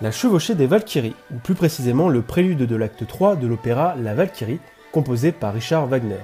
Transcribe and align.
La 0.00 0.12
chevauchée 0.12 0.54
des 0.54 0.68
Valkyries, 0.68 1.16
ou 1.34 1.38
plus 1.38 1.56
précisément 1.56 2.08
le 2.08 2.22
prélude 2.22 2.62
de 2.62 2.76
l'acte 2.76 3.04
3 3.04 3.34
de 3.34 3.48
l'opéra 3.48 3.96
La 3.96 4.14
Valkyrie, 4.14 4.60
composé 4.92 5.32
par 5.32 5.52
Richard 5.52 5.88
Wagner. 5.88 6.20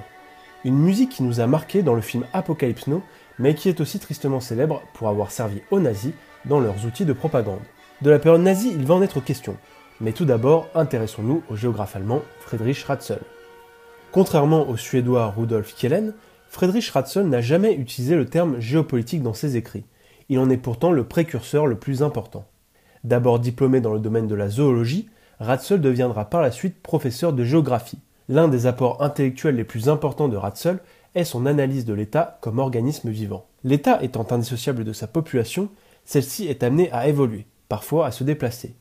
Une 0.63 0.77
musique 0.77 1.09
qui 1.09 1.23
nous 1.23 1.41
a 1.41 1.47
marqué 1.47 1.83
dans 1.83 1.93
le 1.93 1.99
film 1.99 2.23
Apocalypse 2.31 2.87
Now, 2.87 3.03
mais 3.37 3.53
qui 3.53 3.67
est 3.67 3.81
aussi 3.81 3.99
tristement 3.99 4.39
célèbre 4.39 4.81
pour 4.93 5.09
avoir 5.09 5.29
servi 5.29 5.61
aux 5.71 5.81
nazis 5.81 6.13
dans 6.45 6.61
leurs 6.61 6.85
outils 6.85 7.03
de 7.03 7.11
propagande. 7.11 7.59
De 8.01 8.09
la 8.09 8.17
période 8.17 8.43
nazie, 8.43 8.71
il 8.73 8.85
va 8.85 8.93
en 8.93 9.01
être 9.01 9.19
question, 9.19 9.57
mais 9.99 10.13
tout 10.13 10.23
d'abord, 10.23 10.69
intéressons-nous 10.73 11.43
au 11.49 11.57
géographe 11.57 11.97
allemand 11.97 12.21
Friedrich 12.39 12.81
Ratzel. 12.83 13.19
Contrairement 14.13 14.69
au 14.69 14.77
suédois 14.77 15.33
Rudolf 15.35 15.75
Kjellén, 15.75 16.13
Friedrich 16.47 16.89
Ratzel 16.91 17.27
n'a 17.27 17.41
jamais 17.41 17.73
utilisé 17.73 18.15
le 18.15 18.25
terme 18.25 18.57
géopolitique 18.61 19.21
dans 19.21 19.33
ses 19.33 19.57
écrits. 19.57 19.83
Il 20.29 20.39
en 20.39 20.49
est 20.49 20.55
pourtant 20.55 20.93
le 20.93 21.03
précurseur 21.03 21.67
le 21.67 21.75
plus 21.75 22.03
important. 22.03 22.45
D'abord 23.05 23.37
diplômé 23.37 23.81
dans 23.81 23.93
le 23.93 23.99
domaine 23.99 24.25
de 24.25 24.33
la 24.33 24.49
zoologie, 24.49 25.07
Ratzel 25.39 25.79
deviendra 25.79 26.25
par 26.25 26.41
la 26.41 26.49
suite 26.49 26.81
professeur 26.81 27.33
de 27.33 27.43
géographie. 27.43 27.99
L'un 28.29 28.47
des 28.47 28.65
apports 28.65 29.03
intellectuels 29.03 29.57
les 29.57 29.63
plus 29.63 29.89
importants 29.89 30.27
de 30.27 30.35
Ratzel 30.35 30.79
est 31.13 31.23
son 31.23 31.45
analyse 31.45 31.85
de 31.85 31.93
l'État 31.93 32.39
comme 32.41 32.57
organisme 32.57 33.11
vivant. 33.11 33.45
L'État 33.63 34.01
étant 34.01 34.25
indissociable 34.31 34.83
de 34.83 34.91
sa 34.91 35.05
population, 35.05 35.69
celle-ci 36.03 36.47
est 36.47 36.63
amenée 36.63 36.91
à 36.91 37.07
évoluer, 37.07 37.45
parfois 37.69 38.07
à 38.07 38.11
se 38.11 38.23
déplacer. 38.23 38.73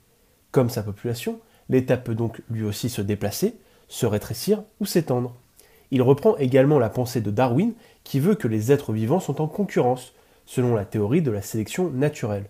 Comme 0.53 0.71
sa 0.71 0.83
population, 0.83 1.39
l'État 1.69 1.99
peut 1.99 2.15
donc 2.15 2.41
lui 2.49 2.65
aussi 2.65 2.89
se 2.89 3.03
déplacer, 3.03 3.57
se 3.89 4.07
rétrécir 4.07 4.63
ou 4.81 4.87
s'étendre. 4.87 5.35
Il 5.91 6.01
reprend 6.01 6.35
également 6.39 6.79
la 6.79 6.89
pensée 6.89 7.21
de 7.21 7.31
Darwin 7.31 7.75
qui 8.05 8.21
veut 8.21 8.37
que 8.37 8.49
les 8.49 8.73
êtres 8.73 8.95
vivants 8.95 9.21
sont 9.21 9.43
en 9.43 9.49
concurrence, 9.49 10.15
selon 10.47 10.75
la 10.75 10.87
théorie 10.87 11.21
de 11.21 11.31
la 11.31 11.43
sélection 11.43 11.91
naturelle. 11.91 12.47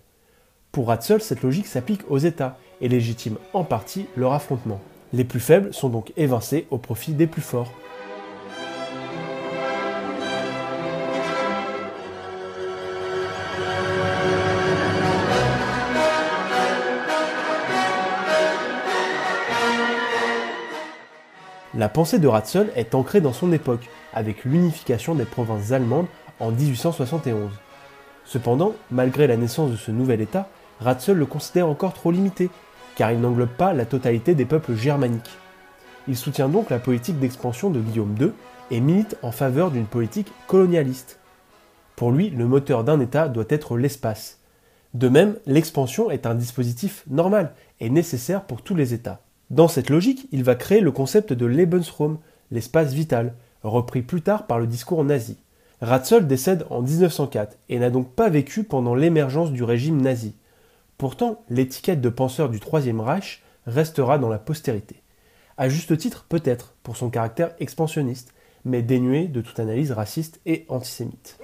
Pour 0.75 0.89
Ratzel, 0.89 1.21
cette 1.21 1.41
logique 1.41 1.67
s'applique 1.67 2.01
aux 2.09 2.17
États 2.17 2.57
et 2.81 2.89
légitime 2.89 3.37
en 3.53 3.63
partie 3.63 4.07
leur 4.17 4.33
affrontement. 4.33 4.81
Les 5.13 5.23
plus 5.23 5.39
faibles 5.39 5.73
sont 5.73 5.87
donc 5.87 6.11
évincés 6.17 6.67
au 6.69 6.77
profit 6.77 7.13
des 7.13 7.27
plus 7.27 7.41
forts. 7.41 7.71
La 21.73 21.87
pensée 21.87 22.19
de 22.19 22.27
Ratzel 22.27 22.69
est 22.75 22.93
ancrée 22.95 23.21
dans 23.21 23.31
son 23.31 23.53
époque, 23.53 23.87
avec 24.13 24.43
l'unification 24.43 25.15
des 25.15 25.23
provinces 25.23 25.71
allemandes 25.71 26.07
en 26.41 26.51
1871. 26.51 27.49
Cependant, 28.25 28.73
malgré 28.91 29.27
la 29.27 29.37
naissance 29.37 29.71
de 29.71 29.77
ce 29.77 29.91
nouvel 29.91 30.19
État, 30.19 30.49
Ratzel 30.79 31.17
le 31.17 31.25
considère 31.25 31.67
encore 31.67 31.93
trop 31.93 32.11
limité, 32.11 32.49
car 32.95 33.11
il 33.11 33.19
n'englobe 33.19 33.49
pas 33.49 33.73
la 33.73 33.85
totalité 33.85 34.35
des 34.35 34.45
peuples 34.45 34.75
germaniques. 34.75 35.37
Il 36.07 36.15
soutient 36.15 36.49
donc 36.49 36.69
la 36.69 36.79
politique 36.79 37.19
d'expansion 37.19 37.69
de 37.69 37.79
Guillaume 37.79 38.15
II 38.19 38.31
et 38.71 38.79
milite 38.79 39.17
en 39.21 39.31
faveur 39.31 39.71
d'une 39.71 39.85
politique 39.85 40.31
colonialiste. 40.47 41.19
Pour 41.95 42.11
lui, 42.11 42.29
le 42.29 42.45
moteur 42.45 42.83
d'un 42.83 42.99
État 42.99 43.27
doit 43.29 43.45
être 43.49 43.77
l'espace. 43.77 44.39
De 44.93 45.09
même, 45.09 45.35
l'expansion 45.45 46.11
est 46.11 46.25
un 46.25 46.35
dispositif 46.35 47.03
normal 47.09 47.53
et 47.79 47.89
nécessaire 47.89 48.43
pour 48.43 48.61
tous 48.61 48.75
les 48.75 48.93
États. 48.93 49.21
Dans 49.49 49.67
cette 49.67 49.89
logique, 49.89 50.27
il 50.31 50.43
va 50.43 50.55
créer 50.55 50.81
le 50.81 50.91
concept 50.91 51.33
de 51.33 51.45
Lebensraum, 51.45 52.17
l'espace 52.51 52.93
vital, 52.93 53.33
repris 53.63 54.01
plus 54.01 54.21
tard 54.21 54.47
par 54.47 54.59
le 54.59 54.67
discours 54.67 55.03
nazi. 55.03 55.37
Ratzel 55.81 56.27
décède 56.27 56.65
en 56.69 56.81
1904 56.81 57.57
et 57.69 57.79
n'a 57.79 57.89
donc 57.89 58.11
pas 58.13 58.29
vécu 58.29 58.63
pendant 58.63 58.95
l'émergence 58.95 59.51
du 59.51 59.63
régime 59.63 60.01
nazi. 60.01 60.33
Pourtant, 60.97 61.43
l'étiquette 61.49 61.99
de 61.99 62.09
penseur 62.09 62.49
du 62.49 62.61
Troisième 62.61 63.01
Reich 63.01 63.43
restera 63.67 64.17
dans 64.17 64.29
la 64.29 64.39
postérité. 64.39 65.03
À 65.57 65.67
juste 65.67 65.97
titre, 65.97 66.25
peut-être, 66.29 66.73
pour 66.83 66.95
son 66.95 67.09
caractère 67.09 67.51
expansionniste, 67.59 68.33
mais 68.63 68.81
dénué 68.81 69.27
de 69.27 69.41
toute 69.41 69.59
analyse 69.59 69.91
raciste 69.91 70.39
et 70.45 70.65
antisémite. 70.69 71.37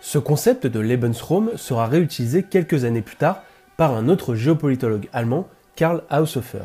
Ce 0.00 0.18
concept 0.18 0.66
de 0.66 0.80
Lebensraum 0.80 1.56
sera 1.56 1.86
réutilisé 1.86 2.42
quelques 2.42 2.84
années 2.84 3.02
plus 3.02 3.16
tard 3.16 3.42
par 3.76 3.94
un 3.94 4.08
autre 4.08 4.34
géopolitologue 4.34 5.08
allemand, 5.12 5.48
Karl 5.74 6.02
Haushofer, 6.10 6.64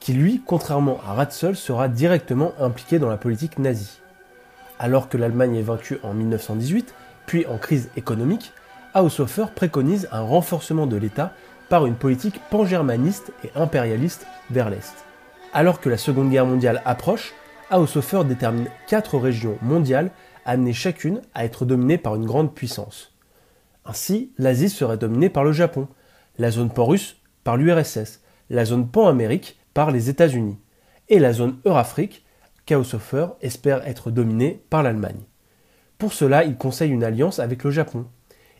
qui 0.00 0.12
lui, 0.12 0.42
contrairement 0.44 1.00
à 1.06 1.14
Ratzel, 1.14 1.56
sera 1.56 1.88
directement 1.88 2.52
impliqué 2.60 2.98
dans 2.98 3.08
la 3.08 3.16
politique 3.16 3.58
nazie. 3.58 4.00
Alors 4.78 5.08
que 5.08 5.16
l'Allemagne 5.16 5.56
est 5.56 5.62
vaincue 5.62 5.98
en 6.02 6.12
1918, 6.12 6.94
puis 7.26 7.46
en 7.46 7.56
crise 7.56 7.88
économique, 7.96 8.52
Haushofer 8.94 9.46
préconise 9.54 10.08
un 10.12 10.20
renforcement 10.20 10.86
de 10.86 10.96
l'État 10.96 11.32
par 11.68 11.86
une 11.86 11.96
politique 11.96 12.40
pan-germaniste 12.50 13.32
et 13.44 13.50
impérialiste 13.56 14.26
vers 14.50 14.70
l'Est. 14.70 14.94
Alors 15.52 15.80
que 15.80 15.88
la 15.88 15.98
Seconde 15.98 16.30
Guerre 16.30 16.46
mondiale 16.46 16.82
approche, 16.84 17.32
Haushofer 17.70 18.24
détermine 18.24 18.68
quatre 18.86 19.18
régions 19.18 19.58
mondiales 19.62 20.10
amenées 20.44 20.72
chacune 20.72 21.22
à 21.34 21.44
être 21.44 21.64
dominées 21.64 21.98
par 21.98 22.14
une 22.14 22.26
grande 22.26 22.54
puissance. 22.54 23.12
Ainsi, 23.84 24.32
l'Asie 24.38 24.68
serait 24.68 24.98
dominée 24.98 25.30
par 25.30 25.44
le 25.44 25.52
Japon, 25.52 25.88
la 26.38 26.50
zone 26.50 26.70
pan-russe 26.70 27.16
par 27.44 27.56
l'URSS, 27.56 28.20
la 28.50 28.64
zone 28.64 28.88
pan-amérique 28.88 29.58
par 29.74 29.90
les 29.90 30.10
États-Unis, 30.10 30.58
et 31.08 31.18
la 31.18 31.32
zone 31.32 31.58
Eurafrique 31.64 32.24
qu'Haushofer 32.66 33.28
espère 33.40 33.86
être 33.86 34.10
dominée 34.10 34.62
par 34.70 34.82
l'Allemagne. 34.82 35.20
Pour 35.98 36.12
cela, 36.12 36.44
il 36.44 36.56
conseille 36.56 36.90
une 36.90 37.04
alliance 37.04 37.38
avec 37.38 37.64
le 37.64 37.70
Japon, 37.70 38.06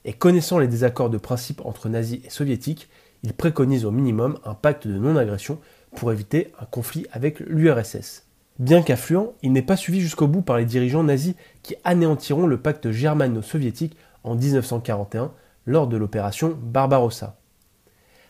et 0.04 0.12
connaissant 0.12 0.58
les 0.58 0.68
désaccords 0.68 1.10
de 1.10 1.18
principe 1.18 1.60
entre 1.64 1.88
nazis 1.88 2.20
et 2.24 2.30
soviétiques, 2.30 2.88
il 3.22 3.32
préconise 3.32 3.84
au 3.84 3.90
minimum 3.90 4.38
un 4.44 4.54
pacte 4.54 4.86
de 4.86 4.96
non-agression 4.96 5.58
pour 5.96 6.12
éviter 6.12 6.52
un 6.60 6.64
conflit 6.64 7.06
avec 7.10 7.40
l'URSS. 7.40 8.24
Bien 8.58 8.82
qu'affluent, 8.82 9.32
il 9.42 9.52
n'est 9.52 9.62
pas 9.62 9.76
suivi 9.76 10.00
jusqu'au 10.00 10.28
bout 10.28 10.42
par 10.42 10.56
les 10.56 10.64
dirigeants 10.64 11.02
nazis 11.02 11.34
qui 11.62 11.74
anéantiront 11.84 12.46
le 12.46 12.58
pacte 12.58 12.90
germano-soviétique 12.90 13.96
en 14.22 14.34
1941 14.34 15.32
lors 15.66 15.88
de 15.88 15.96
l'opération 15.96 16.56
Barbarossa. 16.62 17.36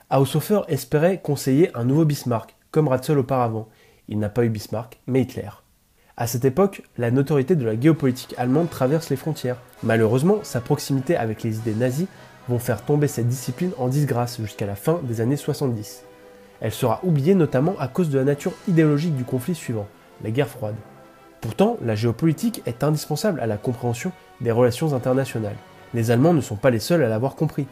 Haushofer 0.08 0.60
espérait 0.68 1.20
conseiller 1.20 1.70
un 1.74 1.84
nouveau 1.84 2.04
Bismarck, 2.04 2.54
comme 2.70 2.86
Ratzel 2.86 3.18
auparavant. 3.18 3.68
Il 4.08 4.20
n'a 4.20 4.28
pas 4.28 4.44
eu 4.44 4.48
Bismarck, 4.48 5.00
mais 5.08 5.22
Hitler. 5.22 5.50
À 6.16 6.28
cette 6.28 6.44
époque, 6.44 6.82
la 6.96 7.10
notoriété 7.10 7.56
de 7.56 7.64
la 7.64 7.78
géopolitique 7.78 8.34
allemande 8.38 8.70
traverse 8.70 9.10
les 9.10 9.16
frontières. 9.16 9.58
Malheureusement, 9.82 10.38
sa 10.44 10.60
proximité 10.60 11.16
avec 11.16 11.42
les 11.42 11.58
idées 11.58 11.74
nazies 11.74 12.06
vont 12.48 12.60
faire 12.60 12.84
tomber 12.84 13.08
cette 13.08 13.26
discipline 13.26 13.72
en 13.78 13.88
disgrâce 13.88 14.40
jusqu'à 14.40 14.66
la 14.66 14.76
fin 14.76 15.00
des 15.02 15.20
années 15.20 15.36
70. 15.36 16.04
Elle 16.60 16.72
sera 16.72 17.00
oubliée 17.02 17.34
notamment 17.34 17.74
à 17.80 17.88
cause 17.88 18.08
de 18.08 18.18
la 18.18 18.24
nature 18.24 18.52
idéologique 18.68 19.16
du 19.16 19.24
conflit 19.24 19.56
suivant, 19.56 19.88
la 20.22 20.30
guerre 20.30 20.48
froide. 20.48 20.76
Pourtant, 21.40 21.76
la 21.82 21.96
géopolitique 21.96 22.62
est 22.64 22.84
indispensable 22.84 23.40
à 23.40 23.46
la 23.46 23.56
compréhension 23.56 24.12
des 24.40 24.52
relations 24.52 24.94
internationales. 24.94 25.56
Les 25.94 26.12
Allemands 26.12 26.32
ne 26.32 26.40
sont 26.40 26.56
pas 26.56 26.70
les 26.70 26.78
seuls 26.78 27.02
à 27.02 27.08
l'avoir 27.08 27.34
compris. 27.34 27.66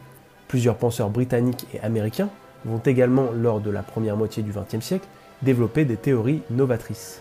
Plusieurs 0.49 0.77
penseurs 0.77 1.10
britanniques 1.10 1.66
et 1.75 1.81
américains 1.81 2.28
vont 2.65 2.78
également, 2.78 3.31
lors 3.32 3.60
de 3.60 3.71
la 3.71 3.82
première 3.82 4.16
moitié 4.16 4.43
du 4.43 4.53
XXe 4.53 4.84
siècle, 4.84 5.06
développer 5.43 5.84
des 5.84 5.97
théories 5.97 6.43
novatrices. 6.50 7.21